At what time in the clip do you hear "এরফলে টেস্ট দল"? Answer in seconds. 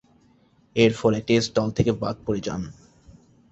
0.75-1.69